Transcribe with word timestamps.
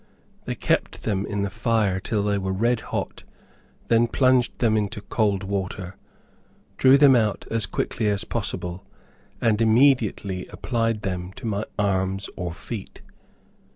They 0.45 0.55
kept 0.55 1.03
them 1.03 1.27
in 1.27 1.43
the 1.43 1.51
fire 1.51 1.99
till 1.99 2.23
they 2.23 2.39
were 2.39 2.51
red 2.53 2.79
hot, 2.79 3.23
then 3.87 4.07
plunged 4.07 4.57
them 4.57 4.75
into 4.75 4.99
cold 5.01 5.43
water, 5.43 5.95
drew 6.77 6.97
them 6.97 7.15
out 7.15 7.45
as 7.51 7.67
quickly 7.67 8.07
as 8.07 8.23
possible, 8.23 8.83
and 9.39 9.61
immediately 9.61 10.47
applied 10.47 11.03
them 11.03 11.33
to 11.33 11.45
my 11.45 11.65
arms 11.77 12.31
or 12.35 12.51
feet. 12.51 13.01